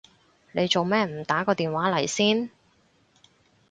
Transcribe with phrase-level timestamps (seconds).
[0.53, 2.49] 你做咩唔打個電話嚟先？